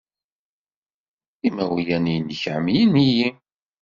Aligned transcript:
Imawlan-nnek 1.47 2.39
ḥemmlen-iyi. 2.53 3.29